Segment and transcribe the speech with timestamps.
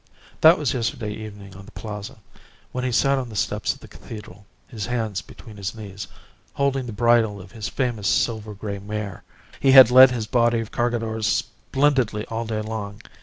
[0.41, 2.17] "That was yesterday evening on the Plaza,
[2.71, 6.07] while he sat on the steps of the cathedral, his hands between his knees,
[6.55, 9.23] holding the bridle of his famous silver grey mare.
[9.59, 13.03] He had led his body of Cargadores splendidly all day long.